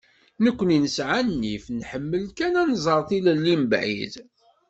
[0.43, 4.13] Nekkni nesɛa nnif, nḥemmel kan ad tnẓer tilelli mebɛid.